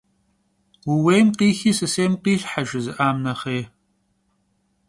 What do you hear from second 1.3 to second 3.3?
khixi sısêym khilhhe»- jjızı'am